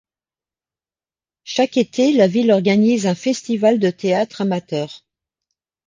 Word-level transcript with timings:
Chaque 1.43 1.77
été, 1.77 2.11
la 2.11 2.25
ville 2.25 2.51
organise 2.51 3.05
un 3.05 3.13
festival 3.13 3.77
de 3.77 3.91
théâtre 3.91 4.41
amateur. 4.41 5.05